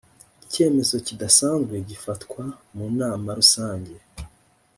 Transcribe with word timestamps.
icyemezo 0.45 0.95
kidasanzwe 1.07 1.75
gifatwa 1.89 2.43
mu 2.75 2.85
nama 2.97 3.29
rusange 3.39 3.95